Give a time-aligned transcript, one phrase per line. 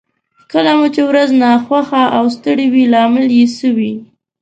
[0.51, 3.93] کله مو چې ورځ ناخوښه او ستړې وي لامل يې څه وي؟